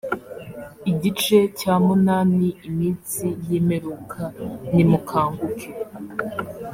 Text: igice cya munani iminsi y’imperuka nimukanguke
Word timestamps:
igice 0.91 1.37
cya 1.59 1.73
munani 1.85 2.49
iminsi 2.69 3.25
y’imperuka 3.47 4.21
nimukanguke 4.73 5.69